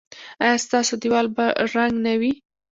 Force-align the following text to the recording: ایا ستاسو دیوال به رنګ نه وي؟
ایا 0.43 0.55
ستاسو 0.65 0.93
دیوال 1.01 1.27
به 1.35 1.45
رنګ 1.73 1.93
نه 2.05 2.13
وي؟ 2.19 2.31